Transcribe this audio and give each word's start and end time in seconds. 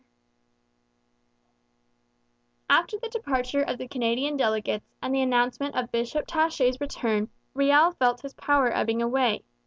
After 2.71 2.97
the 2.97 3.07
departure 3.07 3.61
of 3.61 3.77
the 3.77 3.87
Canadian 3.87 4.35
delegates 4.35 4.95
and 4.99 5.13
the 5.13 5.21
announcement 5.21 5.75
of 5.75 5.91
Bishop 5.91 6.25
Taché's 6.25 6.81
return, 6.81 7.29
Riel 7.53 7.91
felt 7.91 8.21
his 8.21 8.33
power 8.33 8.73
ebbing 8.75 9.03
away. 9.03 9.43